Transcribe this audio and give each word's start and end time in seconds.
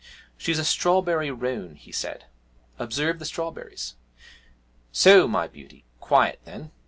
'She's 0.35 0.57
a 0.57 0.65
strawberry 0.65 1.29
roan,' 1.29 1.75
he 1.75 1.91
said; 1.91 2.25
'observe 2.79 3.19
the 3.19 3.23
strawberries. 3.25 3.93
So, 4.91 5.27
my 5.27 5.47
beauty, 5.47 5.85
quiet, 5.99 6.39
then! 6.43 6.71